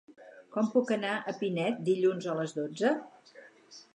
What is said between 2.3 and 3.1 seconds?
a les dotze?